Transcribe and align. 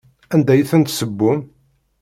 Anda 0.33 0.53
i 0.55 0.63
ten-tessewwem? 0.69 1.39